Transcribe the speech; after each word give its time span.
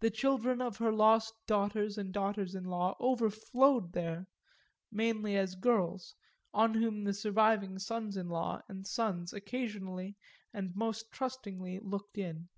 The 0.00 0.10
children 0.10 0.60
of 0.60 0.76
her 0.76 0.92
lost 0.92 1.32
daughters 1.46 1.96
and 1.96 2.12
daughters 2.12 2.54
in 2.54 2.64
law 2.64 2.94
overflowed 3.00 3.94
there, 3.94 4.26
mainly 4.90 5.36
as 5.38 5.54
girls; 5.54 6.14
on 6.52 6.74
whom 6.74 7.04
the 7.04 7.14
surviving 7.14 7.78
sons 7.78 8.18
in 8.18 8.28
law 8.28 8.60
and 8.68 8.86
sons 8.86 9.32
occasionally 9.32 10.16
and 10.52 10.76
most 10.76 11.10
trustingly 11.12 11.78
looked 11.80 12.18
in. 12.18 12.50